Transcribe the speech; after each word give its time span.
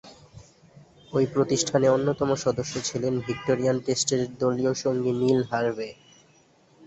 ঐ 1.11 1.21
প্রতিষ্ঠানে 1.33 1.87
অন্যতম 1.89 2.29
সদস্য 2.35 2.73
ছিলেন 2.83 3.13
ভিক্টোরিয়ান 3.27 3.77
টেস্টের 3.85 4.21
দলীয় 4.39 4.73
সঙ্গী 4.83 5.11
নীল 5.21 5.39
হার্ভে। 5.51 5.89